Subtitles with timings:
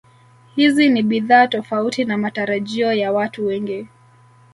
[0.55, 3.87] Hizi ni bidhaa tofauti na matarajio ya watu wengi